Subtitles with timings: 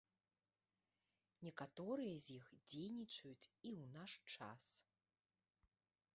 [1.47, 4.63] Некаторыя з іх дзейнічаюць і ў наш час.